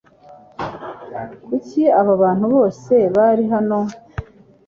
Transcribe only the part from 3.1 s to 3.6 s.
bari